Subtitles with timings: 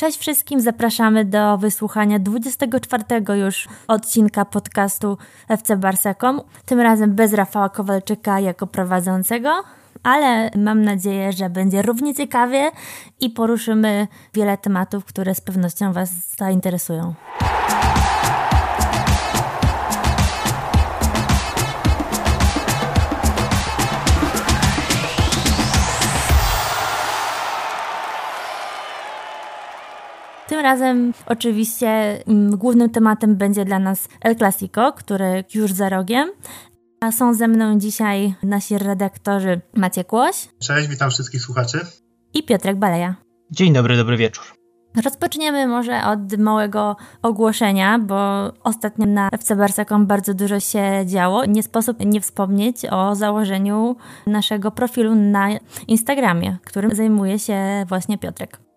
[0.00, 3.04] Cześć wszystkim, zapraszamy do wysłuchania 24
[3.40, 6.40] już odcinka podcastu FC Barsakom.
[6.66, 9.62] Tym razem bez Rafała Kowalczyka jako prowadzącego,
[10.02, 12.70] ale mam nadzieję, że będzie równie ciekawie
[13.20, 17.14] i poruszymy wiele tematów, które z pewnością Was zainteresują.
[30.50, 31.88] Tym razem oczywiście
[32.26, 36.30] mm, głównym tematem będzie dla nas El Clasico, który już za rogiem.
[37.00, 40.48] A są ze mną dzisiaj nasi redaktorzy Maciek Łoś.
[40.58, 41.80] Cześć, witam wszystkich słuchaczy.
[42.34, 43.14] I Piotrek Baleja.
[43.50, 44.44] Dzień dobry, dobry wieczór.
[45.04, 51.44] Rozpoczniemy może od małego ogłoszenia, bo ostatnio na FC Barsakom bardzo dużo się działo.
[51.44, 53.96] Nie sposób nie wspomnieć o założeniu
[54.26, 55.48] naszego profilu na
[55.88, 58.69] Instagramie, którym zajmuje się właśnie Piotrek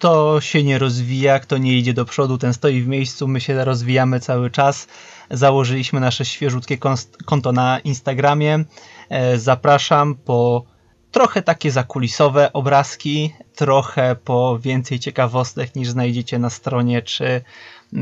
[0.00, 3.28] kto się nie rozwija, kto nie idzie do przodu, ten stoi w miejscu.
[3.28, 4.88] My się rozwijamy cały czas.
[5.30, 6.78] Założyliśmy nasze świeżutkie
[7.26, 8.64] konto na Instagramie.
[9.08, 10.64] E, zapraszam po
[11.10, 17.42] trochę takie zakulisowe obrazki, trochę po więcej ciekawostek niż znajdziecie na stronie czy,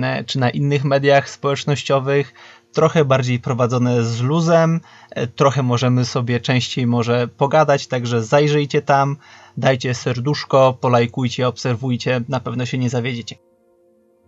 [0.02, 2.34] e, czy na innych mediach społecznościowych.
[2.72, 4.80] Trochę bardziej prowadzone z luzem,
[5.10, 9.16] e, trochę możemy sobie częściej może pogadać, także zajrzyjcie tam
[9.58, 13.36] dajcie serduszko, polajkujcie, obserwujcie, na pewno się nie zawiedziecie.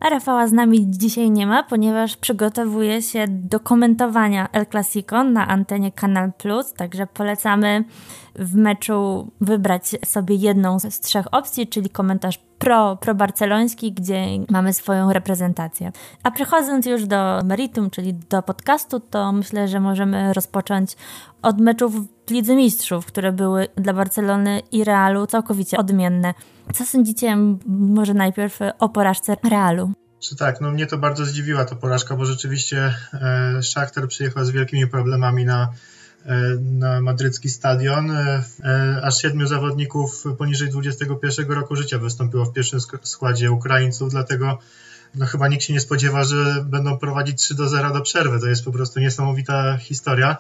[0.01, 5.49] A Rafała z nami dzisiaj nie ma, ponieważ przygotowuje się do komentowania El Clasico na
[5.49, 7.85] antenie Kanal Plus, także polecamy
[8.35, 14.73] w meczu wybrać sobie jedną z trzech opcji, czyli komentarz pro, pro barceloński, gdzie mamy
[14.73, 15.93] swoją reprezentację.
[16.23, 20.97] A przechodząc już do meritum, czyli do podcastu, to myślę, że możemy rozpocząć
[21.43, 21.95] od meczów
[22.27, 26.35] w Lidze Mistrzów, które były dla Barcelony i Realu całkowicie odmienne.
[26.75, 29.93] Co sądzicie może najpierw o porażce Realu?
[30.21, 34.51] Czy tak, no mnie to bardzo zdziwiła ta porażka, bo rzeczywiście e, Schachter przyjechał z
[34.51, 35.73] wielkimi problemami na
[36.61, 38.11] na madrycki stadion.
[38.11, 44.59] E, e, aż siedmiu zawodników poniżej 21 roku życia wystąpiło w pierwszym składzie Ukraińców, dlatego
[45.15, 48.41] no chyba nikt się nie spodziewa, że będą prowadzić 3 do 0 do przerwy.
[48.41, 50.37] To jest po prostu niesamowita historia.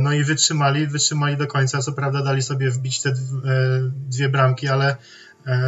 [0.00, 1.82] No i wytrzymali, wytrzymali do końca.
[1.82, 3.12] Co prawda dali sobie wbić te
[3.92, 4.96] dwie bramki, ale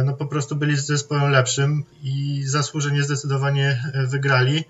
[0.05, 4.63] no po prostu byli z zespołem lepszym i zasłużenie zdecydowanie wygrali.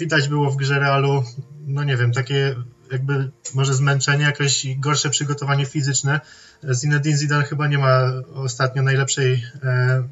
[0.00, 1.24] Widać było w grze Realu,
[1.66, 2.56] no nie wiem, takie
[2.92, 6.20] jakby może zmęczenie, jakieś gorsze przygotowanie fizyczne.
[6.70, 10.08] Zinedine Zidane chyba nie ma ostatnio najlepszej, e,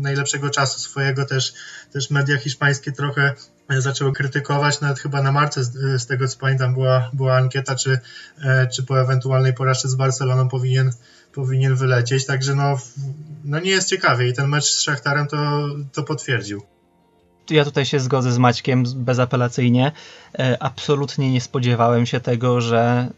[0.00, 1.54] najlepszego czasu swojego, też,
[1.92, 3.34] też media hiszpańskie trochę
[3.70, 7.98] zaczęły krytykować, nawet chyba na marce z, z tego co pamiętam była, była ankieta, czy,
[8.42, 10.92] e, czy po ewentualnej porażce z Barceloną powinien,
[11.32, 12.80] powinien wylecieć, także no,
[13.44, 14.28] no nie jest ciekawie.
[14.28, 16.62] I ten mecz z Szachtarem to, to potwierdził
[17.50, 19.92] ja tutaj się zgodzę z Maćkiem bezapelacyjnie.
[20.38, 23.08] E, absolutnie nie spodziewałem się tego, że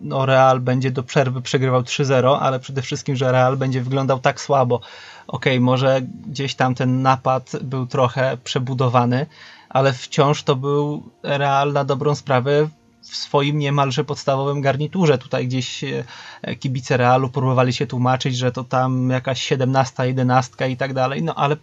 [0.00, 4.40] no Real będzie do przerwy przegrywał 3-0, ale przede wszystkim, że Real będzie wyglądał tak
[4.40, 4.80] słabo.
[5.26, 9.26] Okej, okay, może gdzieś tam ten napad był trochę przebudowany,
[9.68, 12.68] ale wciąż to był Real na dobrą sprawę
[13.02, 15.18] w swoim niemalże podstawowym garniturze.
[15.18, 20.76] Tutaj gdzieś e, kibice Realu próbowali się tłumaczyć, że to tam jakaś 17, 11 i
[20.76, 21.56] tak dalej, no ale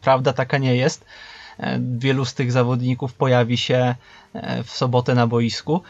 [0.00, 1.04] prawda taka nie jest.
[1.60, 3.94] E, wielu z tych zawodników pojawi się
[4.34, 5.82] e, w sobotę na boisku.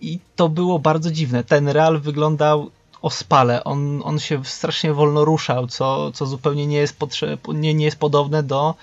[0.00, 1.44] I to było bardzo dziwne.
[1.44, 2.70] Ten Real wyglądał
[3.02, 3.64] ospale.
[3.64, 6.96] On, on się strasznie wolno ruszał, co, co zupełnie nie jest,
[7.54, 8.74] nie, nie jest podobne do,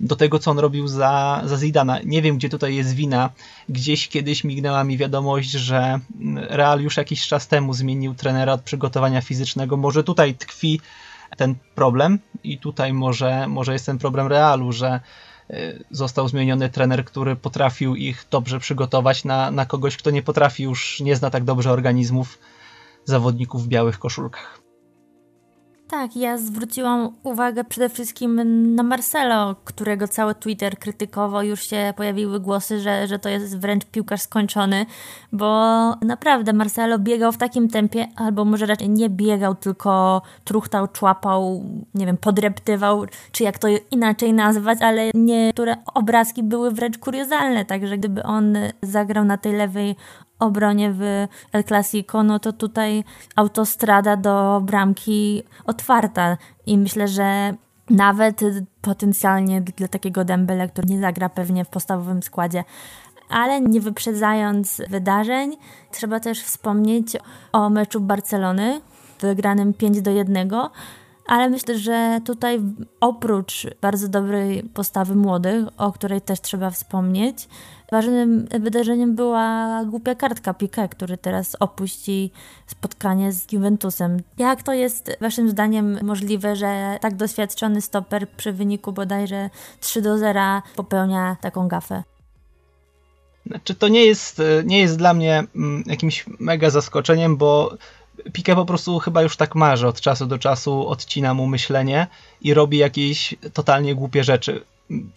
[0.00, 1.98] do tego, co on robił za, za Zidana.
[2.04, 3.30] Nie wiem, gdzie tutaj jest wina.
[3.68, 6.00] Gdzieś kiedyś mignęła mi wiadomość, że
[6.36, 9.76] Real już jakiś czas temu zmienił trenera od przygotowania fizycznego.
[9.76, 10.80] Może tutaj tkwi
[11.36, 15.00] ten problem i tutaj może, może jest ten problem Realu, że
[15.90, 21.00] został zmieniony trener, który potrafił ich dobrze przygotować na, na kogoś, kto nie potrafi już,
[21.00, 22.38] nie zna tak dobrze organizmów
[23.04, 24.59] zawodników w białych koszulkach.
[25.90, 28.40] Tak, ja zwróciłam uwagę przede wszystkim
[28.74, 31.42] na Marcelo, którego cały Twitter krytykował.
[31.42, 34.86] Już się pojawiły głosy, że, że to jest wręcz piłkarz skończony,
[35.32, 35.48] bo
[36.02, 41.64] naprawdę Marcelo biegał w takim tempie, albo może raczej nie biegał, tylko truchtał, człapał,
[41.94, 47.98] nie wiem, podreptywał, czy jak to inaczej nazwać, ale niektóre obrazki były wręcz kuriozalne, także
[47.98, 49.96] gdyby on zagrał na tej lewej
[50.40, 53.04] obronie w El Clasico, no to tutaj
[53.36, 56.36] autostrada do bramki otwarta.
[56.66, 57.54] I myślę, że
[57.90, 58.40] nawet
[58.80, 62.64] potencjalnie dla takiego Dembele, który nie zagra pewnie w podstawowym składzie,
[63.28, 65.56] ale nie wyprzedzając wydarzeń,
[65.90, 67.16] trzeba też wspomnieć
[67.52, 68.80] o meczu Barcelony
[69.20, 70.50] wygranym 5 do 1,
[71.30, 72.60] ale myślę, że tutaj
[73.00, 77.48] oprócz bardzo dobrej postawy młodych, o której też trzeba wspomnieć,
[77.92, 82.30] ważnym wydarzeniem była głupia kartka Piqué, który teraz opuści
[82.66, 84.22] spotkanie z Juventusem.
[84.38, 89.50] Jak to jest waszym zdaniem możliwe, że tak doświadczony stoper przy wyniku bodajże
[89.80, 90.40] 3 do 0
[90.76, 92.02] popełnia taką gafę?
[93.46, 97.76] Znaczy, to nie jest, nie jest dla mnie mm, jakimś mega zaskoczeniem, bo
[98.32, 102.06] Piqué po prostu chyba już tak marzy od czasu do czasu, odcina mu myślenie
[102.40, 104.64] i robi jakieś totalnie głupie rzeczy.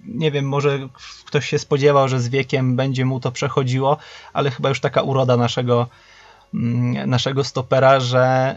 [0.06, 0.88] Nie wiem, może
[1.26, 3.98] ktoś się spodziewał, że z wiekiem będzie mu to przechodziło,
[4.34, 5.88] ale chyba już taka uroda naszego,
[6.54, 8.56] mm, naszego stopera, że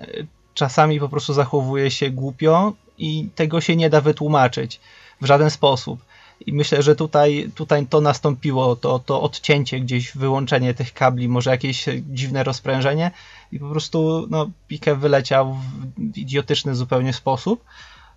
[0.55, 4.81] czasami po prostu zachowuje się głupio i tego się nie da wytłumaczyć
[5.21, 6.01] w żaden sposób.
[6.41, 11.50] I myślę, że tutaj, tutaj to nastąpiło, to, to odcięcie gdzieś, wyłączenie tych kabli, może
[11.50, 13.11] jakieś dziwne rozprężenie
[13.53, 15.56] i po prostu no, Pique wyleciał
[15.99, 17.65] w idiotyczny zupełnie sposób,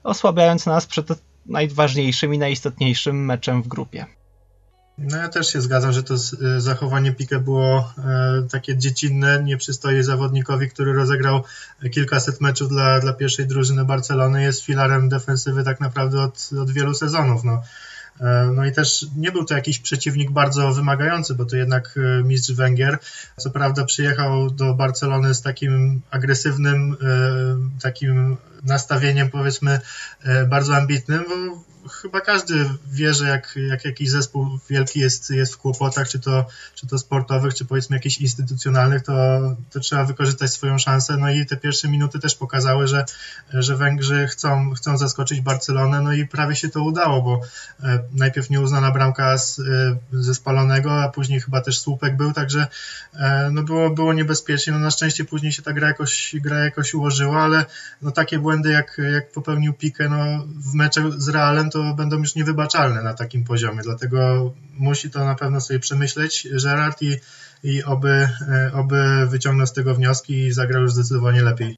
[0.04, 1.07] osłabiając nas przed
[1.45, 4.06] najważniejszym i najistotniejszym meczem w grupie.
[4.98, 9.57] No ja też się zgadzam, że to y, zachowanie Pique było e, takie dziecinne, nie
[9.57, 11.44] przystoi zawodnikowi, który rozegrał
[11.92, 16.94] kilkaset meczów dla, dla pierwszej drużyny Barcelony, jest filarem defensywy tak naprawdę od, od wielu
[16.94, 17.44] sezonów.
[17.44, 17.62] No.
[18.21, 22.23] E, no i też nie był to jakiś przeciwnik bardzo wymagający, bo to jednak e,
[22.23, 22.97] mistrz Węgier.
[23.38, 29.79] Co prawda przyjechał do Barcelony z takim agresywnym, e, takim nastawieniem powiedzmy
[30.47, 35.57] bardzo ambitnym, bo chyba każdy wie, że jak, jak jakiś zespół wielki jest, jest w
[35.57, 36.45] kłopotach, czy to,
[36.75, 39.13] czy to sportowych, czy powiedzmy jakichś instytucjonalnych, to,
[39.69, 41.17] to trzeba wykorzystać swoją szansę.
[41.17, 43.06] No i te pierwsze minuty też pokazały, że,
[43.53, 47.41] że Węgrzy chcą, chcą zaskoczyć Barcelonę, no i prawie się to udało, bo
[47.83, 49.63] e, najpierw nieuznana bramka z, e,
[50.11, 52.67] ze spalonego, a później chyba też słupek był, także
[53.13, 54.73] e, no było, było niebezpiecznie.
[54.73, 57.65] No na szczęście później się ta gra jakoś, gra jakoś ułożyła, ale
[58.01, 62.36] no takie błędy jak, jak popełnił Pique no w meczu z Realem to będą już
[62.36, 67.18] niewybaczalne na takim poziomie, dlatego musi to na pewno sobie przemyśleć Gerard i,
[67.63, 71.78] i oby, e, oby wyciągnął z tego wnioski i zagrał już zdecydowanie lepiej.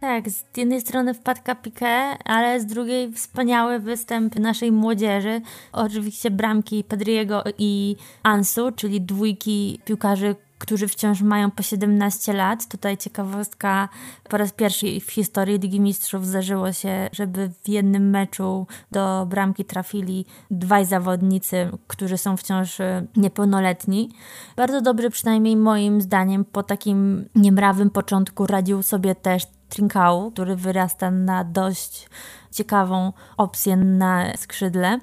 [0.00, 5.40] Tak, z jednej strony wpadka Piqué, ale z drugiej wspaniały występ naszej młodzieży.
[5.72, 12.68] Oczywiście bramki Pedriego i Ansu, czyli dwójki piłkarzy, którzy wciąż mają po 17 lat.
[12.68, 13.88] Tutaj ciekawostka,
[14.28, 19.64] po raz pierwszy w historii Ligi Mistrzów zdarzyło się, żeby w jednym meczu do bramki
[19.64, 24.10] trafili dwaj zawodnicy, którzy są wciąż e, niepełnoletni.
[24.56, 31.10] Bardzo dobrze, przynajmniej moim zdaniem, po takim niemrawym początku radził sobie też Trinkau, który wyrasta
[31.10, 32.08] na dość
[32.52, 34.98] ciekawą opcję na skrzydle.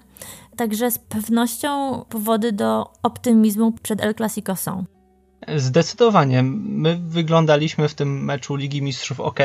[0.57, 4.98] Także z pewnością powody do optymizmu przed El Clasico są.
[5.57, 6.43] Zdecydowanie.
[6.43, 9.39] My wyglądaliśmy w tym meczu Ligi Mistrzów ok,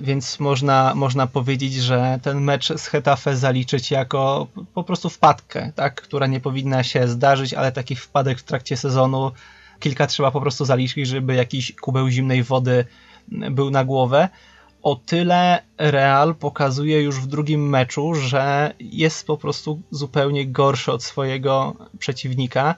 [0.00, 6.02] więc można, można powiedzieć, że ten mecz z Hetafe zaliczyć jako po prostu wpadkę, tak,
[6.02, 9.32] która nie powinna się zdarzyć, ale taki wpadek w trakcie sezonu
[9.80, 12.84] kilka trzeba po prostu zaliczyć, żeby jakiś kubeł zimnej wody
[13.28, 14.28] był na głowę.
[14.82, 21.04] O tyle Real pokazuje już w drugim meczu, że jest po prostu zupełnie gorszy od
[21.04, 22.74] swojego przeciwnika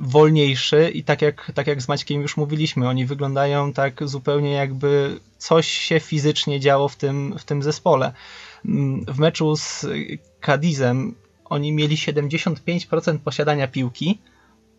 [0.00, 5.20] wolniejszy i tak jak, tak jak z Maćkiem już mówiliśmy, oni wyglądają tak zupełnie jakby
[5.38, 8.12] coś się fizycznie działo w tym, w tym zespole.
[8.64, 9.86] Mm, w meczu z
[10.40, 11.14] Cadizem
[11.44, 14.18] oni mieli 75% posiadania piłki,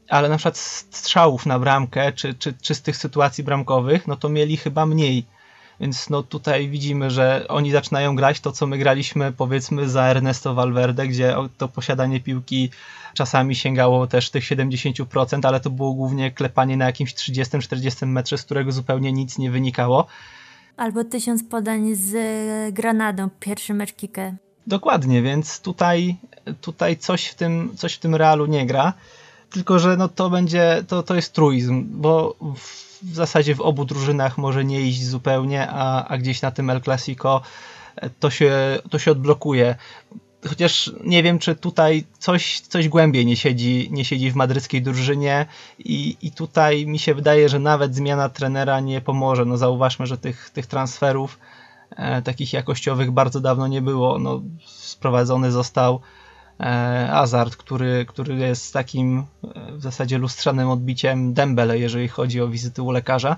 [0.10, 4.30] ale na przykład strzałów na bramkę, czy, czy, czy z tych sytuacji bramkowych, no to
[4.30, 5.25] mieli chyba mniej.
[5.79, 10.53] Więc no tutaj widzimy, że oni zaczynają grać to, co my graliśmy powiedzmy za Ernesto
[10.53, 12.70] Valverde, gdzie to posiadanie piłki
[13.13, 18.44] czasami sięgało też tych 70%, ale to było głównie klepanie na jakimś 30-40 metrze, z
[18.44, 20.08] którego zupełnie nic nie wynikało.
[20.77, 22.15] Albo tysiąc podań z
[22.74, 24.36] Granadą, pierwszy mecz Kike.
[24.67, 26.15] Dokładnie, więc tutaj,
[26.62, 28.94] tutaj coś, w tym, coś w tym realu nie gra.
[29.50, 33.86] Tylko, że no to będzie, to, to jest truizm, bo w, w zasadzie w obu
[33.86, 37.42] drużynach może nie iść zupełnie, a, a gdzieś na tym El Clasico
[38.20, 39.76] to się, to się odblokuje
[40.48, 45.46] chociaż nie wiem, czy tutaj coś, coś głębiej nie siedzi, nie siedzi w madryckiej drużynie
[45.80, 49.46] i, i tutaj mi się wydaje, że nawet zmiana trenera nie pomoże.
[49.46, 51.40] No zauważmy, że tych, tych transferów
[51.90, 54.20] e, takich jakościowych bardzo dawno nie było.
[54.20, 56.25] No, sprowadzony został e,
[57.12, 62.82] Azard, który, który jest takim e, w zasadzie lustrzanym odbiciem Dembele, jeżeli chodzi o wizyty
[62.82, 63.38] u lekarza.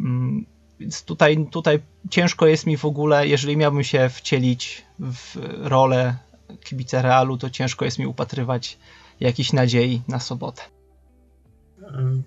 [0.00, 0.46] Mm,
[0.80, 6.16] więc tutaj, tutaj ciężko jest mi w ogóle, jeżeli miałbym się wcielić w rolę
[6.64, 8.78] kibica Realu, to ciężko jest mi upatrywać
[9.20, 10.62] jakiejś nadziei na sobotę.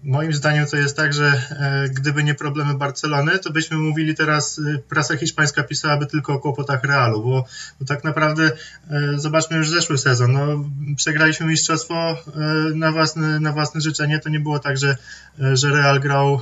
[0.03, 4.59] Moim zdaniem to jest tak, że e, gdyby nie problemy Barcelony, to byśmy mówili teraz,
[4.59, 7.45] e, prasa hiszpańska pisałaby tylko o kłopotach Realu, bo,
[7.79, 8.51] bo tak naprawdę e,
[9.15, 10.31] zobaczmy już zeszły sezon.
[10.31, 12.17] No, przegraliśmy mistrzostwo
[12.75, 14.19] na własne, na własne życzenie.
[14.19, 14.97] To nie było tak, że,
[15.53, 16.41] że Real grał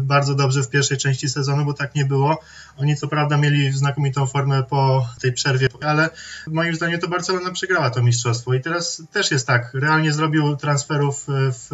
[0.00, 2.40] bardzo dobrze w pierwszej części sezonu, bo tak nie było.
[2.76, 6.10] Oni co prawda mieli znakomitą formę po tej przerwie, ale
[6.46, 9.70] moim zdaniem to Barcelona przegrała to mistrzostwo i teraz też jest tak.
[9.74, 11.70] Realnie zrobił transferów w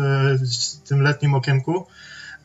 [0.85, 1.87] tym letnim okienku.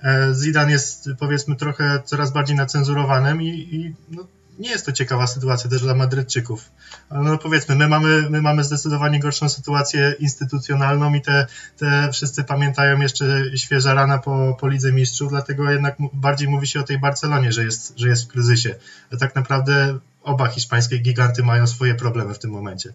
[0.03, 4.27] E, Zidane jest powiedzmy trochę coraz bardziej nacenzurowanym i, i no,
[4.59, 6.71] nie jest to ciekawa sytuacja też dla Madrydczyków.
[7.11, 11.47] No powiedzmy, my mamy, my mamy zdecydowanie gorszą sytuację instytucjonalną i te,
[11.77, 16.79] te wszyscy pamiętają jeszcze świeża rana po, po Lidze Mistrzów, dlatego jednak bardziej mówi się
[16.79, 18.75] o tej Barcelonie, że jest, że jest w kryzysie.
[19.13, 22.93] A tak naprawdę oba hiszpańskie giganty mają swoje problemy w tym momencie.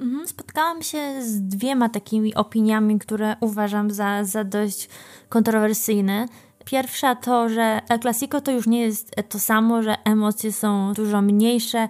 [0.00, 4.88] Mhm, spotkałam się z dwiema takimi opiniami, które uważam za, za dość
[5.28, 6.26] kontrowersyjne.
[6.64, 11.22] Pierwsza to, że El Clasico to już nie jest to samo, że emocje są dużo
[11.22, 11.88] mniejsze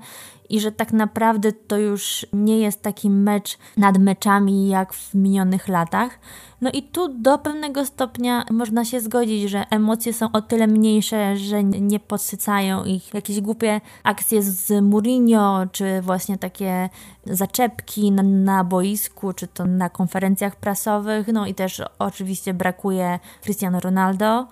[0.50, 5.68] i że tak naprawdę to już nie jest taki mecz nad meczami jak w minionych
[5.68, 6.18] latach.
[6.60, 11.36] No i tu do pewnego stopnia można się zgodzić, że emocje są o tyle mniejsze,
[11.36, 16.88] że nie podsycają ich jakieś głupie akcje z Mourinho, czy właśnie takie
[17.26, 21.28] zaczepki na, na boisku, czy to na konferencjach prasowych.
[21.28, 24.46] No i też oczywiście brakuje Cristiano Ronaldo,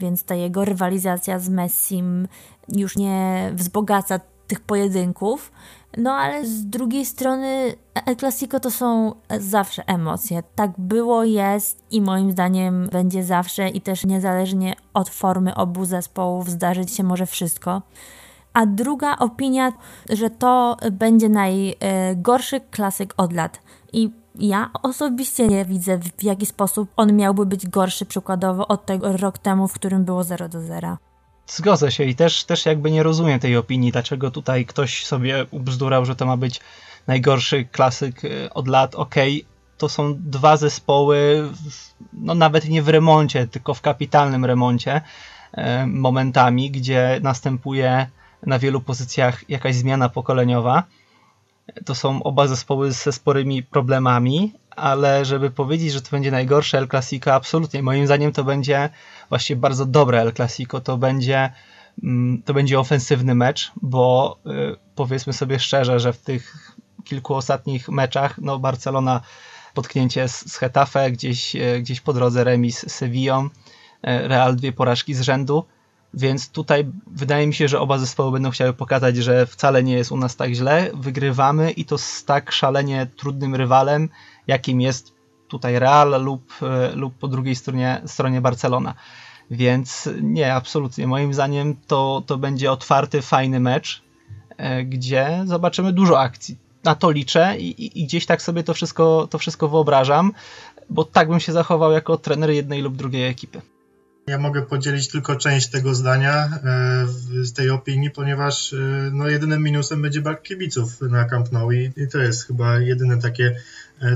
[0.00, 2.28] więc ta jego rywalizacja z Messim
[2.68, 5.52] już nie wzbogaca tych pojedynków.
[5.96, 7.74] No ale z drugiej strony
[8.06, 10.42] El Clasico to są zawsze emocje.
[10.54, 16.50] Tak było, jest i moim zdaniem będzie zawsze i też niezależnie od formy obu zespołów
[16.50, 17.82] zdarzyć się może wszystko.
[18.52, 19.72] A druga opinia,
[20.10, 23.60] że to będzie najgorszy klasyk od lat.
[23.92, 29.16] I ja osobiście nie widzę, w jaki sposób on miałby być gorszy przykładowo od tego
[29.16, 30.96] rok temu, w którym było 0 do 0.
[31.48, 36.04] Zgodzę się i też, też jakby nie rozumiem tej opinii, dlaczego tutaj ktoś sobie ubzdurał,
[36.04, 36.60] że to ma być
[37.06, 38.94] najgorszy klasyk y, od lat.
[38.94, 41.48] Okej, okay, to są dwa zespoły,
[42.12, 45.00] no nawet nie w remoncie, tylko w kapitalnym remoncie,
[45.58, 48.06] y, momentami, gdzie następuje
[48.46, 50.82] na wielu pozycjach jakaś zmiana pokoleniowa.
[51.84, 56.88] To są oba zespoły ze sporymi problemami, ale żeby powiedzieć, że to będzie najgorsze El
[56.88, 57.82] Clasico, absolutnie.
[57.82, 58.90] Moim zdaniem to będzie
[59.28, 60.80] właśnie bardzo dobre El Clasico.
[60.80, 61.52] To będzie,
[62.02, 66.72] mm, to będzie ofensywny mecz, bo y, powiedzmy sobie szczerze, że w tych
[67.04, 69.20] kilku ostatnich meczach no Barcelona
[69.74, 73.48] potknięcie z, z Hetafe, gdzieś, y, gdzieś po drodze remis z Sevillą, y,
[74.02, 75.64] Real dwie porażki z rzędu.
[76.14, 80.12] Więc tutaj wydaje mi się, że oba zespoły będą chciały pokazać, że wcale nie jest
[80.12, 80.90] u nas tak źle.
[80.94, 84.08] Wygrywamy i to z tak szalenie trudnym rywalem,
[84.46, 85.14] jakim jest
[85.48, 88.94] tutaj Real lub, e, lub po drugiej stronie, stronie Barcelona.
[89.50, 91.06] Więc nie, absolutnie.
[91.06, 94.02] Moim zdaniem to, to będzie otwarty, fajny mecz,
[94.56, 96.56] e, gdzie zobaczymy dużo akcji.
[96.84, 100.32] Na to liczę i, i, gdzieś tak sobie to wszystko, to wszystko wyobrażam,
[100.90, 103.60] bo tak bym się zachował jako trener jednej lub drugiej ekipy.
[104.28, 107.06] Ja mogę podzielić tylko część tego zdania e,
[107.44, 108.74] z tej opinii, ponieważ
[109.12, 113.18] no, jedynym minusem będzie brak kibiców na Camp Nou i, i to jest chyba jedyne
[113.18, 113.60] takie E,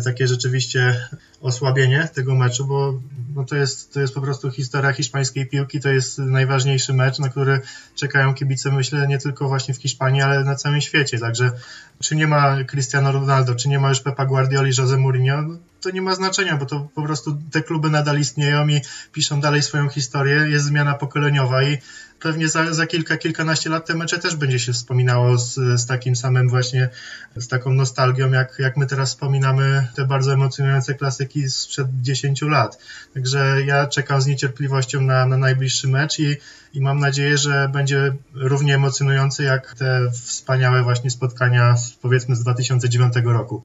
[0.05, 1.09] takie rzeczywiście
[1.41, 3.01] osłabienie tego meczu, bo
[3.35, 7.29] no to, jest, to jest po prostu historia hiszpańskiej piłki, to jest najważniejszy mecz, na
[7.29, 7.61] który
[7.95, 11.19] czekają kibice, myślę, nie tylko właśnie w Hiszpanii, ale na całym świecie.
[11.19, 11.53] Także
[12.01, 15.91] czy nie ma Cristiano Ronaldo, czy nie ma już Pepa Guardioli, Jose Mourinho, no to
[15.91, 18.81] nie ma znaczenia, bo to po prostu te kluby nadal istnieją i
[19.13, 21.79] piszą dalej swoją historię, jest zmiana pokoleniowa i
[22.23, 26.17] pewnie za, za kilka, kilkanaście lat te mecze też będzie się wspominało z, z takim
[26.17, 26.89] samym właśnie,
[27.37, 32.79] z taką nostalgią, jak, jak my teraz wspominamy te bardzo emocjonujące klasyki sprzed 10 lat.
[33.15, 36.37] Także ja czekam z niecierpliwością na, na najbliższy mecz i,
[36.75, 43.15] i mam nadzieję, że będzie równie emocjonujący jak te wspaniałe właśnie spotkania powiedzmy z 2009
[43.25, 43.65] roku.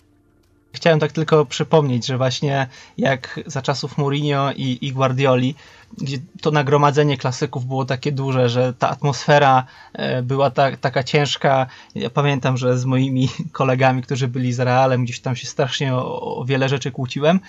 [0.78, 2.68] Chciałem tak tylko przypomnieć, że właśnie
[2.98, 5.56] jak za czasów Mourinho i, i Guardioli,
[5.98, 11.68] gdzie to nagromadzenie klasyków było takie duże, że ta atmosfera e, była ta, taka ciężka.
[11.96, 16.38] Ja pamiętam, że z moimi kolegami, którzy byli z Realem, gdzieś tam się strasznie o,
[16.38, 17.40] o wiele rzeczy kłóciłem,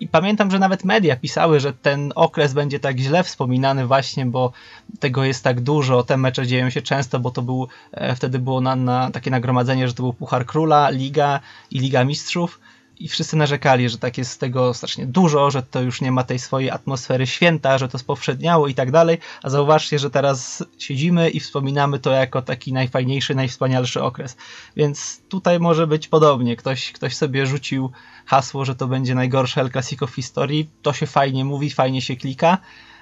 [0.00, 4.52] i pamiętam, że nawet media pisały, że ten okres będzie tak źle wspominany właśnie, bo
[5.00, 8.60] tego jest tak dużo, te mecze dzieją się często, bo to był, e, wtedy było
[8.60, 12.60] na, na takie nagromadzenie, że to był Puchar Króla, Liga i Liga Mistrzów
[13.04, 16.38] i wszyscy narzekali, że tak jest tego strasznie dużo, że to już nie ma tej
[16.38, 21.40] swojej atmosfery święta, że to spowszedniało i tak dalej, a zauważcie, że teraz siedzimy i
[21.40, 24.36] wspominamy to jako taki najfajniejszy, najwspanialszy okres.
[24.76, 26.56] Więc tutaj może być podobnie.
[26.56, 27.90] Ktoś, ktoś sobie rzucił
[28.26, 30.70] hasło, że to będzie najgorsze El Clasico w historii.
[30.82, 32.58] To się fajnie mówi, fajnie się klika,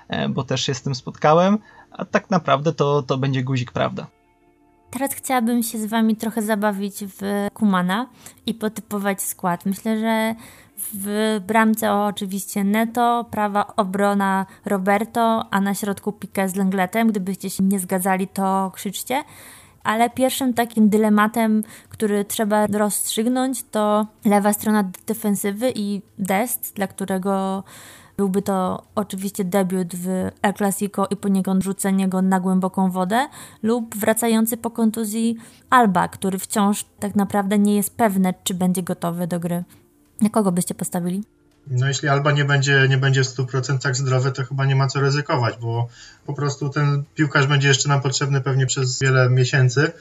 [0.09, 1.59] e, bo też się z tym spotkałem,
[1.91, 4.07] a tak naprawdę to, to będzie guzik prawda.
[4.93, 8.07] Teraz chciałabym się z Wami trochę zabawić w Kumana
[8.47, 9.67] i potypować skład.
[9.67, 10.35] Myślę, że
[10.95, 17.09] w bramce oczywiście Neto, prawa obrona Roberto, a na środku Pique z Lengletem.
[17.09, 19.25] Gdybyście się nie zgadzali, to krzyczcie.
[19.85, 27.65] Ale pierwszym takim dylematem, który trzeba rozstrzygnąć, to lewa strona defensywy i Dest, dla którego
[28.17, 30.07] Byłby to oczywiście debiut w
[30.43, 33.29] El Clasico i poniekąd rzucenie go na głęboką wodę,
[33.63, 35.37] lub wracający po kontuzji
[35.71, 39.65] Alba, który wciąż tak naprawdę nie jest pewny, czy będzie gotowy do gry.
[40.21, 41.25] Na kogo byście postawili?
[41.67, 45.01] No jeśli Alba nie będzie, nie będzie w 100% zdrowy, to chyba nie ma co
[45.01, 45.89] ryzykować, bo
[46.27, 49.93] po prostu ten piłkarz będzie jeszcze nam potrzebny pewnie przez wiele miesięcy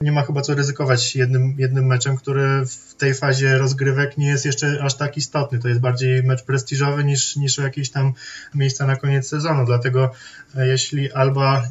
[0.00, 4.46] nie ma chyba co ryzykować jednym, jednym meczem, który w tej fazie rozgrywek nie jest
[4.46, 5.58] jeszcze aż tak istotny.
[5.58, 8.12] To jest bardziej mecz prestiżowy niż, niż jakieś tam
[8.54, 9.64] miejsca na koniec sezonu.
[9.64, 10.10] Dlatego
[10.56, 11.68] e, jeśli Alba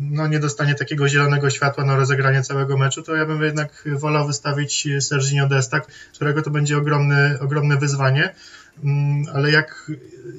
[0.00, 4.26] no, nie dostanie takiego zielonego światła na rozegranie całego meczu, to ja bym jednak wolał
[4.26, 8.34] wystawić Serginio Destak, którego to będzie ogromny, ogromne wyzwanie.
[8.84, 9.90] Mm, ale jak,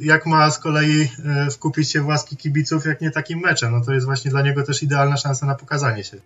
[0.01, 3.71] jak ma z kolei e, wkupić się w łaski kibiców, jak nie takim meczem?
[3.71, 6.17] No to jest właśnie dla niego też idealna szansa na pokazanie się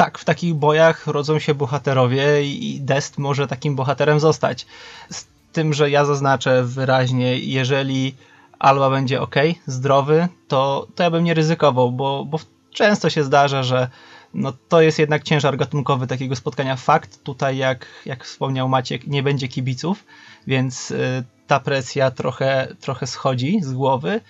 [0.00, 4.66] tak, w takich bojach rodzą się bohaterowie i Dest może takim bohaterem zostać.
[5.10, 8.14] Z tym, że ja zaznaczę wyraźnie, jeżeli
[8.58, 9.34] Alba będzie ok,
[9.66, 12.38] zdrowy, to, to ja bym nie ryzykował, bo, bo
[12.72, 13.88] często się zdarza, że
[14.34, 16.76] no to jest jednak ciężar gatunkowy takiego spotkania.
[16.76, 20.04] Fakt tutaj, jak, jak wspomniał Maciek, nie będzie kibiców,
[20.46, 24.20] więc y, ta presja trochę, trochę schodzi z głowy,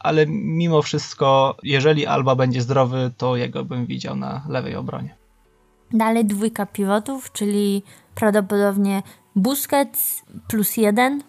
[0.00, 5.16] ale mimo wszystko, jeżeli Alba będzie zdrowy, to jego bym widział na lewej obronie.
[5.92, 7.82] Dalej dwójka pivotów, czyli
[8.14, 9.02] prawdopodobnie
[9.36, 11.22] Busquets plus jeden.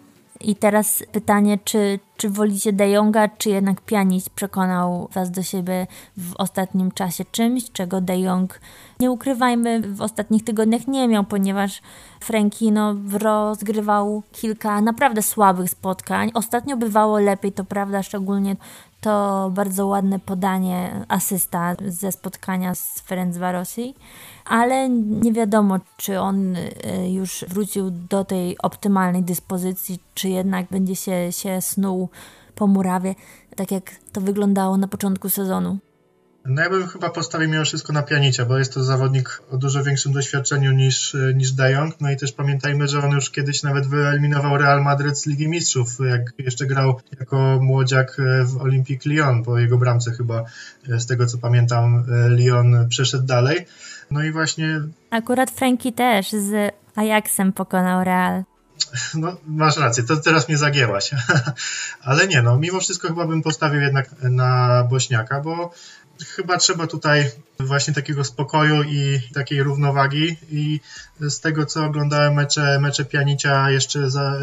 [0.44, 5.86] I teraz pytanie, czy, czy wolicie De Jonga, czy jednak Pjanic przekonał Was do siebie
[6.16, 8.60] w ostatnim czasie czymś, czego De Jong,
[9.00, 11.82] nie ukrywajmy, w ostatnich tygodniach nie miał, ponieważ
[12.20, 16.30] Franki no, rozgrywał kilka naprawdę słabych spotkań.
[16.34, 18.56] Ostatnio bywało lepiej, to prawda, szczególnie
[19.02, 23.94] to bardzo ładne podanie, asysta ze spotkania z Ferencvarosi,
[24.44, 26.70] ale nie wiadomo, czy on y,
[27.10, 32.08] już wrócił do tej optymalnej dyspozycji, czy jednak będzie się, się snuł
[32.54, 33.14] po murawie,
[33.56, 35.78] tak jak to wyglądało na początku sezonu.
[36.44, 39.84] No ja bym chyba postawił mimo wszystko na Pianicia, bo jest to zawodnik o dużo
[39.84, 42.00] większym doświadczeniu niż, niż De Jong.
[42.00, 45.88] No i też pamiętajmy, że on już kiedyś nawet wyeliminował Real Madryt z Ligi Mistrzów,
[46.10, 50.44] jak jeszcze grał jako młodziak w Olympique Lyon, po jego bramce chyba,
[50.88, 53.66] z tego co pamiętam, Lyon przeszedł dalej.
[54.10, 54.80] No i właśnie...
[55.10, 58.44] Akurat Franki też z Ajaxem pokonał Real.
[59.14, 61.10] No, masz rację, to teraz mnie zagięłaś.
[62.02, 65.72] Ale nie, no, mimo wszystko chyba bym postawił jednak na Bośniaka, bo
[66.24, 67.30] chyba trzeba tutaj
[67.60, 70.80] właśnie takiego spokoju i takiej równowagi i
[71.20, 74.38] z tego co oglądałem mecze, mecze Pianicia jeszcze za,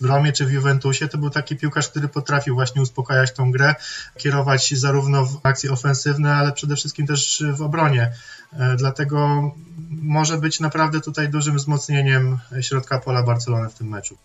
[0.00, 3.74] w Romie czy w Juventusie, to był taki piłkarz, który potrafił właśnie uspokajać tą grę,
[4.18, 8.12] kierować zarówno w akcje ofensywne, ale przede wszystkim też w obronie.
[8.52, 9.50] E, dlatego
[9.90, 14.18] może być naprawdę tutaj dużym wzmocnieniem środka pola Barcelony w tym meczu.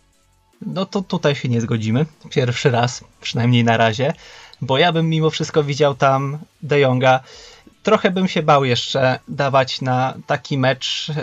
[0.62, 2.05] No to tutaj się nie zgodzimy.
[2.29, 4.13] Pierwszy raz, przynajmniej na razie
[4.61, 7.19] bo ja bym mimo wszystko widział tam De Jonga.
[7.83, 11.15] Trochę bym się bał jeszcze dawać na taki mecz e,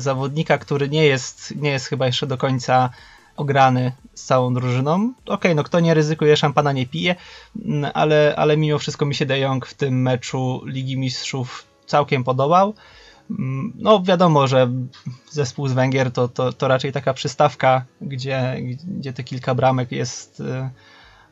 [0.00, 2.90] zawodnika, który nie jest, nie jest chyba jeszcze do końca
[3.36, 4.94] ograny z całą drużyną.
[4.94, 7.14] Okej, okay, no kto nie ryzykuje, szampana nie pije,
[7.64, 12.24] mm, ale, ale mimo wszystko mi się De Jong w tym meczu Ligi Mistrzów całkiem
[12.24, 12.74] podobał.
[13.30, 14.70] Mm, no wiadomo, że
[15.30, 20.40] zespół z Węgier to, to, to raczej taka przystawka, gdzie, gdzie te kilka bramek jest
[20.40, 20.70] e,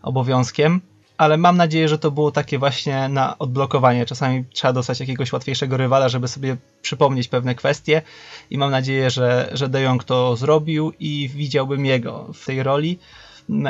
[0.03, 0.81] obowiązkiem
[1.19, 4.07] ale mam nadzieję, że to było takie właśnie na odblokowanie.
[4.07, 8.03] Czasami trzeba dostać jakiegoś łatwiejszego rywala, żeby sobie przypomnieć pewne kwestie
[8.51, 12.99] i mam nadzieję, że, że De Jong to zrobił i widziałbym jego w tej roli.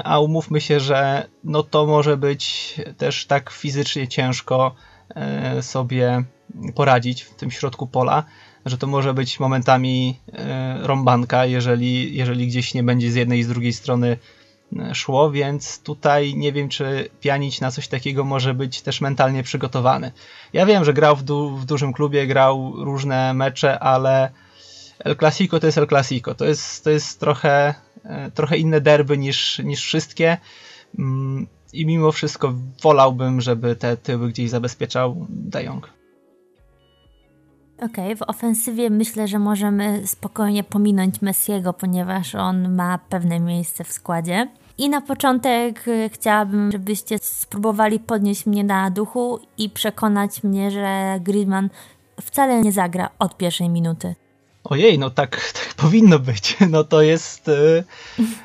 [0.05, 4.74] A umówmy się, że no to może być też tak fizycznie ciężko
[5.14, 6.24] e, sobie
[6.74, 8.24] poradzić w tym środku pola,
[8.66, 13.42] że to może być momentami e, rąbanka, jeżeli, jeżeli gdzieś nie będzie z jednej i
[13.42, 14.16] z drugiej strony
[14.92, 20.12] szło, więc tutaj nie wiem, czy Pianić na coś takiego może być też mentalnie przygotowany.
[20.52, 24.30] Ja wiem, że grał w, du w dużym klubie, grał różne mecze, ale
[24.98, 26.35] El Clasico to jest El Clasico.
[26.35, 30.37] To jest, to jest trochę e, trochę inne derby niż, niż wszystkie
[30.98, 35.90] mm, i mimo wszystko wolałbym, żeby te tyły gdzieś zabezpieczał De Jong.
[37.76, 43.85] Okej, okay, w ofensywie myślę, że możemy spokojnie pominąć Messiego, ponieważ on ma pewne miejsce
[43.85, 44.48] w składzie.
[44.82, 51.18] I na początek e, chciałabym, żebyście spróbowali podnieść mnie na duchu i przekonać mnie, że
[51.20, 51.70] Griezmann
[52.20, 54.14] wcale nie zagra od pierwszej minuty.
[54.64, 55.30] Ojej, no tak,
[55.64, 56.56] tak powinno być.
[56.70, 57.48] No to jest.
[57.48, 57.84] Yy...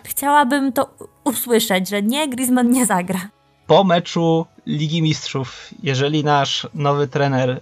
[0.03, 0.89] Chciałabym to
[1.23, 3.19] usłyszeć, że nie, Griezmann nie zagra.
[3.67, 7.61] Po meczu Ligi Mistrzów, jeżeli nasz nowy trener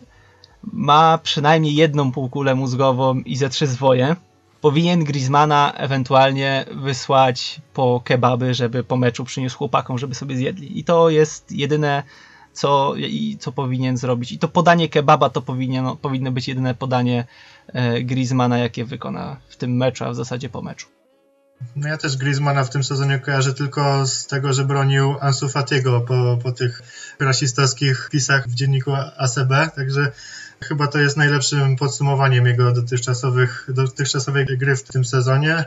[0.63, 4.15] ma przynajmniej jedną półkulę mózgową i ze trzy zwoje,
[4.65, 10.80] powinien Griezmana ewentualnie wysłać po kebaby, żeby po meczu przyniósł chłopakom, żeby sobie zjedli.
[10.80, 12.04] I to jest jedyne,
[12.54, 14.32] co, i, co powinien zrobić.
[14.32, 17.25] I to podanie kebaba to powinien, powinno być jedyne podanie
[17.67, 20.88] e, Griezmana, jakie wykona w tym meczu, a w zasadzie po meczu.
[21.75, 26.01] No ja też Griezmana w tym sezonie kojarzę tylko z tego, że bronił Ansu Fatigo
[26.01, 26.82] po, po tych
[27.19, 30.12] rasistowskich pisach w dzienniku ACB, także
[30.67, 35.65] Chyba to jest najlepszym podsumowaniem jego dotychczasowych, dotychczasowej gry w tym sezonie.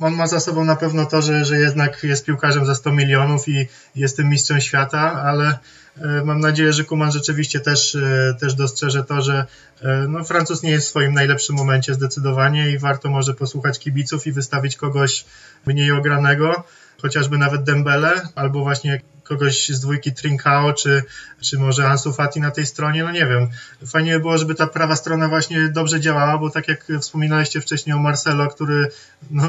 [0.00, 3.48] On ma za sobą na pewno to, że, że jednak jest piłkarzem za 100 milionów
[3.48, 5.58] i jest tym mistrzem świata, ale
[5.96, 9.46] e, mam nadzieję, że Kuman rzeczywiście też, e, też dostrzeże to, że
[9.82, 14.26] e, no, Francuz nie jest w swoim najlepszym momencie zdecydowanie i warto może posłuchać kibiców
[14.26, 15.24] i wystawić kogoś
[15.66, 16.64] mniej ogranego,
[17.02, 21.02] chociażby nawet Dembele, albo właśnie kogoś z dwójki Trincao, czy,
[21.40, 23.48] czy może Ansu Fati na tej stronie, no nie wiem.
[23.86, 27.96] Fajnie by było, żeby ta prawa strona właśnie dobrze działała, bo tak jak wspominaliście wcześniej
[27.96, 28.88] o Marcelo, który
[29.30, 29.48] no,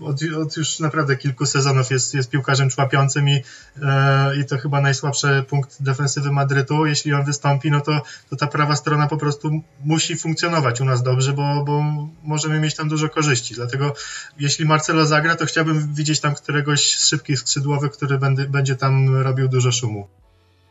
[0.00, 3.42] od, od już naprawdę kilku sezonów jest, jest piłkarzem człapiącym i,
[3.82, 6.86] e, i to chyba najsłabszy punkt defensywy Madrytu.
[6.86, 9.50] Jeśli on wystąpi, no to, to ta prawa strona po prostu
[9.84, 11.82] musi funkcjonować u nas dobrze, bo, bo
[12.22, 13.54] możemy mieć tam dużo korzyści.
[13.54, 13.94] Dlatego
[14.38, 19.17] jeśli Marcelo zagra, to chciałbym widzieć tam któregoś z szybkich skrzydłowych, który będzie, będzie tam
[19.22, 20.06] robił dużo szumu.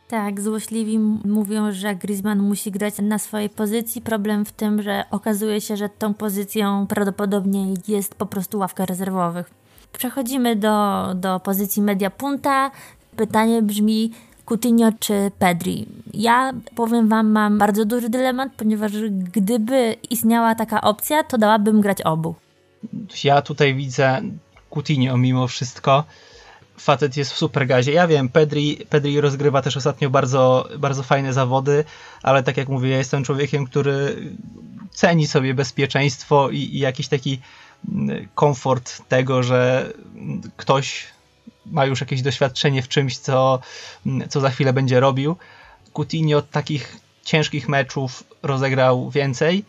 [0.08, 4.02] Tak, złośliwi mówią, że Griezmann musi grać na swojej pozycji.
[4.02, 9.50] Problem w tym, że okazuje się, że tą pozycją prawdopodobnie jest po prostu ławka rezerwowych.
[9.98, 12.72] Przechodzimy do, do pozycji media punta.
[13.16, 14.12] Pytanie brzmi,
[14.46, 15.88] Coutinho czy Pedri?
[16.14, 22.02] Ja powiem Wam, mam bardzo duży dylemat, ponieważ gdyby istniała taka opcja, to dałabym grać
[22.02, 22.36] obu.
[23.24, 24.22] Ja tutaj widzę
[24.74, 26.04] Coutinho mimo wszystko
[26.80, 27.92] facet jest w super gazie.
[27.92, 31.84] Ja wiem, Pedri, Pedri rozgrywa też ostatnio bardzo, bardzo fajne zawody,
[32.24, 34.16] ale tak jak mówię, ja jestem człowiekiem, który
[34.92, 37.40] ceni sobie bezpieczeństwo i, i jakiś taki
[37.90, 39.94] mm, komfort tego, że
[40.58, 41.06] ktoś
[41.66, 43.60] ma już jakieś doświadczenie w czymś, co,
[44.06, 45.36] mm, co za chwilę będzie robił.
[45.94, 49.66] Coutinho takich ciężkich meczów rozegrał więcej.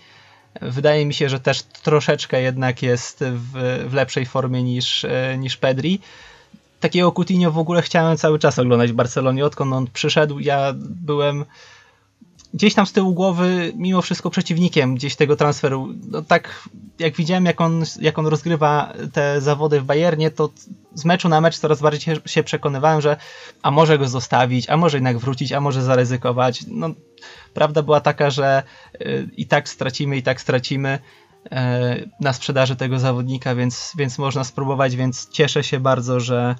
[0.62, 5.56] Wydaje mi się, że też troszeczkę jednak jest w, w lepszej formie niż, e, niż
[5.56, 6.00] Pedri
[6.80, 10.38] takiego Coutinho w ogóle chciałem cały czas oglądać w Barcelonie, odkąd on przyszedł.
[10.38, 11.44] Ja byłem
[12.54, 15.88] gdzieś tam z tyłu głowy mimo wszystko przeciwnikiem gdzieś tego transferu.
[16.08, 20.50] No tak jak widziałem jak on, jak on rozgrywa te zawody w Bayernie, to
[20.94, 23.16] z meczu na mecz coraz bardziej się przekonywałem, że
[23.62, 26.64] a może go zostawić, a może jednak wrócić, a może zaryzykować.
[26.68, 26.90] No,
[27.54, 28.62] prawda była taka, że
[29.00, 30.98] y, i tak stracimy, i tak stracimy
[32.20, 36.54] na sprzedaży tego zawodnika, więc, więc można spróbować, więc cieszę się bardzo, że,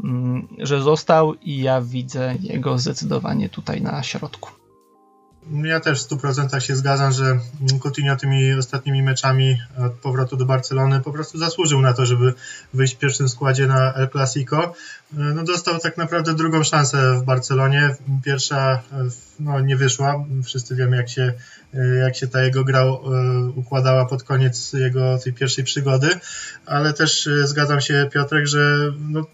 [0.00, 4.50] Mm, że został i ja widzę jego zdecydowanie tutaj na środku.
[5.64, 7.38] Ja też w 100% się zgadzam, że
[7.82, 12.34] Coutinho tymi ostatnimi meczami od powrotu do Barcelony po prostu zasłużył na to, żeby
[12.74, 14.74] wyjść w pierwszym składzie na El Clasico.
[15.12, 17.96] No dostał tak naprawdę drugą szansę w Barcelonie.
[18.24, 18.82] Pierwsza
[19.40, 20.24] no, nie wyszła.
[20.44, 21.34] Wszyscy wiemy, jak się,
[22.04, 22.92] jak się ta jego gra e,
[23.56, 26.08] układała pod koniec jego tej pierwszej przygody,
[26.66, 29.26] ale też e, zgadzam się, Piotrek, że no,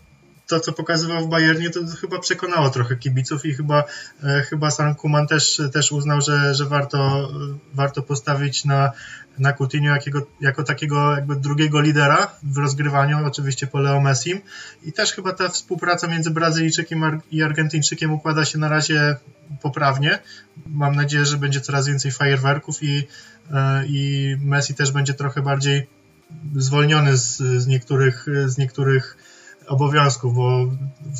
[0.51, 3.85] to, co pokazywał w Bayernie, to chyba przekonało trochę kibiców i chyba,
[4.25, 7.31] e, chyba sam Kuman też, też uznał, że, że warto,
[7.75, 8.93] warto postawić na,
[9.39, 14.41] na Coutinho jakiego, jako takiego jakby drugiego lidera w rozgrywaniu, oczywiście po Leo Messim.
[14.85, 19.17] I też chyba ta współpraca między Brazylijczykiem i Argentyńczykiem układa się na razie
[19.63, 20.19] poprawnie.
[20.67, 23.07] Mam nadzieję, że będzie coraz więcej fajerwerków i,
[23.53, 25.87] e, i Messi też będzie trochę bardziej
[26.57, 29.17] zwolniony z, z niektórych, z niektórych
[29.71, 30.67] obowiązków, bo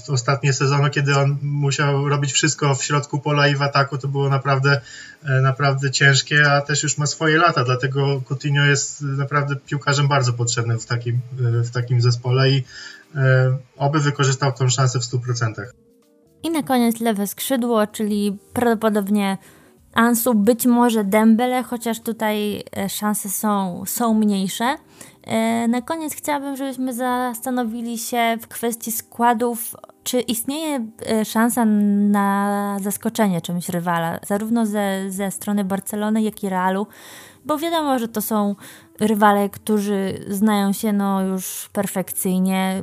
[0.07, 4.09] w ostatnie sezony, kiedy on musiał robić wszystko w środku pola i w ataku, to
[4.09, 4.81] było naprawdę,
[5.25, 10.33] e, naprawdę ciężkie, a też już ma swoje lata, dlatego Coutinho jest naprawdę piłkarzem bardzo
[10.33, 12.65] potrzebnym w takim, e, w takim zespole i
[13.15, 15.55] e, oby wykorzystał tą szansę w 100%.
[16.43, 19.39] I na koniec lewe skrzydło, czyli prawdopodobnie
[19.95, 24.77] Ansu, być może Dembele, chociaż tutaj e, szanse są, są mniejsze.
[25.25, 32.77] E, na koniec chciałabym, żebyśmy zastanowili się w kwestii składów, czy istnieje e, szansa na
[32.81, 36.87] zaskoczenie czymś rywala, zarówno ze, ze strony Barcelony, jak i Realu,
[37.45, 38.55] bo wiadomo, że to są
[39.01, 42.83] rywale, którzy znają się no już perfekcyjnie.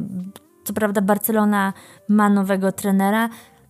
[0.63, 1.74] Co prawda Barcelona
[2.10, 3.30] ma nowego trenera,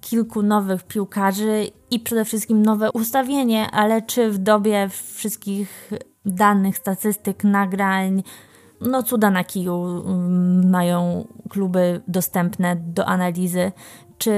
[0.10, 5.92] kilku nowych piłkarzy i przede wszystkim nowe ustawienie, ale czy w dobie wszystkich
[6.26, 8.24] danych, statystyk, nagrań,
[8.82, 13.72] no cuda na kiju mm, mają kluby dostępne do analizy.
[14.18, 14.34] Czy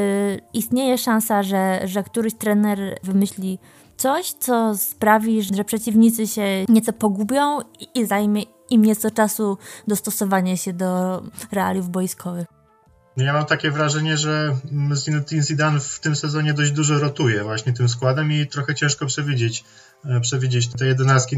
[0.53, 3.59] istnieje szansa, że, że któryś trener wymyśli
[3.97, 7.59] coś, co sprawi, że przeciwnicy się nieco pogubią
[7.95, 12.58] i zajmie im nieco czasu dostosowanie się do realiów boiskowych?
[13.19, 14.55] Ja mam takie wrażenie, że
[14.95, 19.63] Zinedine Zidane w tym sezonie dość dużo rotuje właśnie tym składem i trochę ciężko przewidzieć,
[20.05, 21.35] e, przewidzieć te jedenastki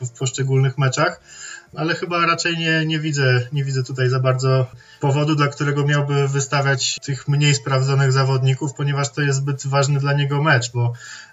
[0.00, 1.20] w poszczególnych meczach
[1.76, 4.66] ale chyba raczej nie, nie, widzę, nie widzę tutaj za bardzo
[5.00, 10.12] powodu, dla którego miałby wystawiać tych mniej sprawdzonych zawodników, ponieważ to jest zbyt ważny dla
[10.12, 10.92] niego mecz, bo,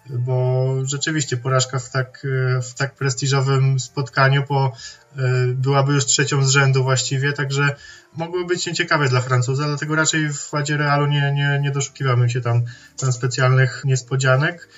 [0.09, 2.27] bo rzeczywiście porażka w tak,
[2.61, 4.71] w tak prestiżowym spotkaniu po,
[5.17, 7.75] e, byłaby już trzecią z rzędu właściwie, także
[8.17, 12.41] mogły być nieciekawe dla Francuza, dlatego raczej w ładzie Realu nie, nie, nie doszukiwamy się
[12.41, 12.61] tam,
[12.97, 14.69] tam specjalnych niespodzianek.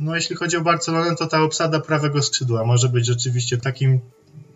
[0.00, 4.00] No jeśli chodzi o Barcelonę, to ta obsada prawego skrzydła może być rzeczywiście takim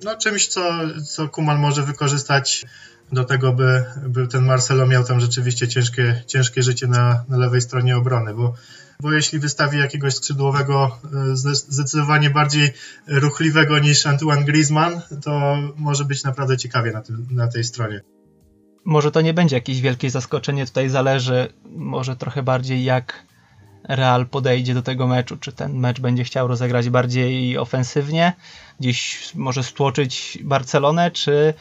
[0.05, 0.73] no, czymś, co,
[1.07, 2.65] co Kuman może wykorzystać
[3.13, 7.61] do tego, by, by ten Marcelo miał tam rzeczywiście ciężkie, ciężkie życie na, na lewej
[7.61, 8.55] stronie obrony, bo,
[9.01, 10.99] bo jeśli wystawi jakiegoś skrzydłowego
[11.33, 12.73] e, zdecydowanie bardziej
[13.07, 18.01] ruchliwego niż Antoine Griezmann, to może być naprawdę ciekawie na, tym, na tej stronie.
[18.85, 23.27] Może to nie będzie jakieś wielkie zaskoczenie, tutaj zależy może trochę bardziej jak
[23.89, 28.33] Real podejdzie do tego meczu, czy ten mecz będzie chciał rozegrać bardziej ofensywnie,
[28.81, 31.55] gdzieś może stłoczyć Barcelonę, czy,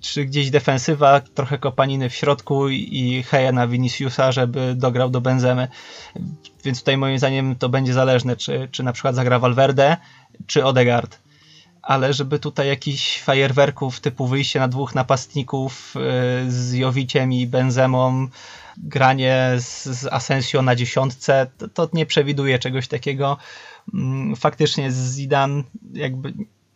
[0.00, 5.68] czy gdzieś defensywa, trochę kopaniny w środku i heja na Viniciusa, żeby dograł do Benzemy.
[6.64, 9.96] Więc tutaj moim zdaniem to będzie zależne, czy, czy na przykład zagra Valverde,
[10.46, 11.18] czy Odegaard
[11.82, 18.28] ale żeby tutaj jakichś fajerwerków typu wyjście na dwóch napastników y, z Jowiciem i Benzemą,
[18.76, 23.36] granie z, z Asensio na dziesiątce, to, to, nie przewiduje czegoś takiego.
[23.94, 26.32] Mm, faktycznie Zidane jakby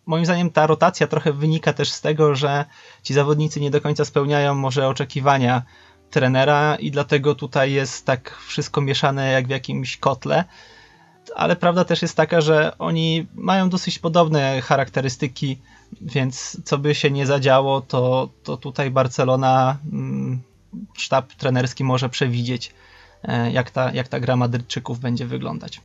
[0.07, 2.65] moim zdaniem ta rotacja trochę wynika też z tego, że
[3.03, 5.63] ci zawodnicy nie do końca spełniają może oczekiwania
[6.11, 10.45] trenera i dlatego tutaj jest tak wszystko mieszane jak w jakimś kotle
[11.35, 15.59] ale prawda też jest taka, że oni mają dosyć podobne charakterystyki,
[16.01, 20.43] więc co by się nie zadziało, to, to tutaj Barcelona, mm,
[20.95, 22.75] sztab trenerski może przewidzieć,
[23.23, 25.81] e, jak ta, jak ta gra Madrydczyków będzie wyglądać.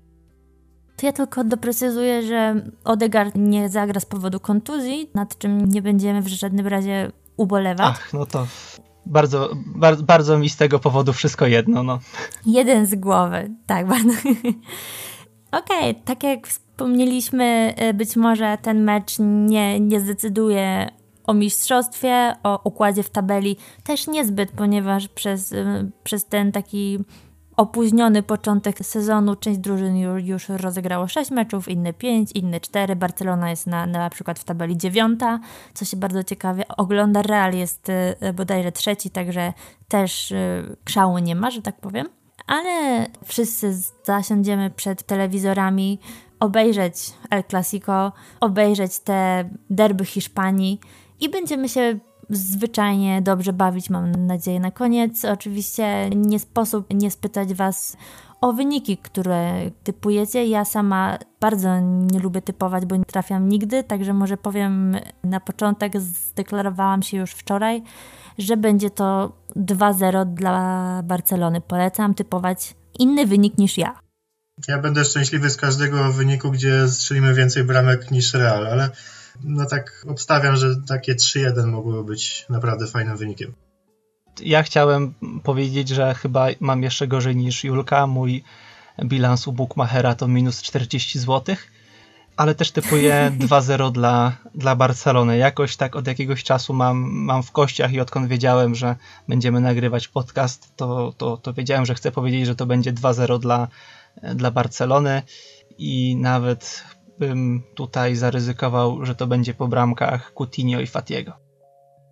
[1.00, 6.22] To ja tylko doprecyzuję, że Odegaard nie zagra z powodu kontuzji, nad czym nie będziemy
[6.22, 7.88] w żadnym razie ubolewać.
[7.90, 8.48] Ach, no to
[9.06, 11.84] bardzo, bardzo, bardzo mi z tego powodu wszystko jedno.
[11.84, 12.00] No.
[12.46, 14.10] Jeden z głowy, tak, bardzo.
[15.52, 20.90] Okej, okay, tak jak wspomnieliśmy, y, być może ten mecz nie, nie zdecyduje
[21.24, 27.00] o mistrzostwie, o układzie w tabeli też niezbyt, ponieważ przez, y, przez ten taki
[27.60, 32.96] opóźniony początek sezonu część drużyn już, rozegrało 6 meczów, inne 5, inne 4.
[32.96, 35.40] Barcelona jest na, na przykład w tabeli dziewiąta,
[35.74, 37.22] co się bardzo ciekawie ogląda.
[37.22, 39.54] Real jest y, bodajże trzeci, także
[39.88, 40.34] też
[40.84, 42.10] krzału nie ma, że tak powiem
[42.50, 46.00] ale wszyscy zasiądziemy przed telewizorami,
[46.40, 50.80] obejrzeć El Clasico, obejrzeć te derby Hiszpanii
[51.20, 54.60] i będziemy się zwyczajnie dobrze bawić, mam nadzieję.
[54.60, 57.98] Na koniec, oczywiście, nie sposób nie spytać Was
[58.42, 60.46] o wyniki, które typujecie.
[60.46, 66.02] Ja sama bardzo nie lubię typować, bo nie trafiam nigdy, także może powiem na początek,
[66.02, 67.84] zdeklarowałam się już wczoraj,
[68.38, 71.62] że będzie to 2-0 dla Barcelony.
[71.62, 74.00] Polecam typować inny wynik niż ja.
[74.68, 78.90] Ja będę szczęśliwy z każdego wyniku, gdzie strzelimy więcej bramek niż Real, ale
[79.44, 83.54] no tak obstawiam, że takie 3-1 mogłoby być naprawdę fajnym wynikiem.
[84.42, 85.14] Ja chciałem
[85.44, 88.08] powiedzieć, że chyba mam jeszcze gorzej niż Julka.
[88.08, 88.44] Mój
[89.06, 91.72] bilans u Bookmachera to minus 40 złotych
[92.40, 95.38] ale też typuję 2-0 dla, dla Barcelony.
[95.38, 98.96] Jakoś tak od jakiegoś czasu mam, mam w kościach i odkąd wiedziałem, że
[99.28, 103.68] będziemy nagrywać podcast, to, to, to wiedziałem, że chcę powiedzieć, że to będzie 2-0 dla,
[104.36, 105.22] dla Barcelony
[105.78, 106.84] i nawet
[107.20, 111.34] bym tutaj zaryzykował, że to będzie po bramkach Coutinho i Fatiego.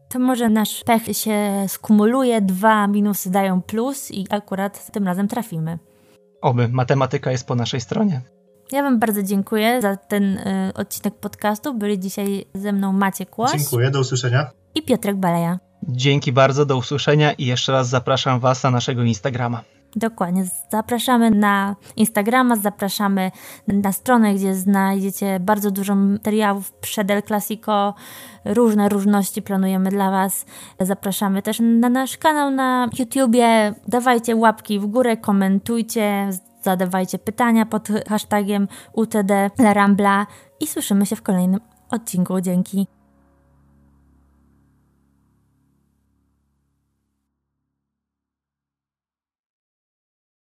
[0.09, 5.79] To może nasz pech się skumuluje, dwa minusy dają plus i akurat tym razem trafimy.
[6.41, 8.21] Oby, matematyka jest po naszej stronie.
[8.71, 11.73] Ja Wam bardzo dziękuję za ten y, odcinek podcastu.
[11.73, 13.51] Byli dzisiaj ze mną Maciek Łoś.
[13.51, 14.51] Dziękuję, do usłyszenia.
[14.75, 15.59] I Piotrek Baleja.
[15.83, 19.63] Dzięki bardzo, do usłyszenia i jeszcze raz zapraszam Was na naszego Instagrama.
[19.95, 20.45] Dokładnie.
[20.71, 23.31] Zapraszamy na Instagrama, zapraszamy
[23.67, 27.93] na stronę, gdzie znajdziecie bardzo dużo materiałów przed El Clasico.
[28.45, 30.45] Różne różności planujemy dla Was.
[30.79, 33.73] Zapraszamy też na nasz kanał na YouTubie.
[33.87, 36.29] Dawajcie łapki w górę, komentujcie,
[36.61, 40.25] zadawajcie pytania pod hashtagiem UTD La Rambla
[40.59, 42.41] i słyszymy się w kolejnym odcinku.
[42.41, 42.96] Dzięki.